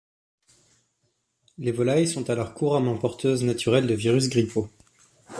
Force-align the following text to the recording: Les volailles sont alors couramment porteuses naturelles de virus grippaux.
Les 1.59 1.71
volailles 1.71 2.07
sont 2.07 2.31
alors 2.31 2.55
couramment 2.55 2.97
porteuses 2.97 3.43
naturelles 3.43 3.85
de 3.85 3.93
virus 3.93 4.29
grippaux. 4.29 4.67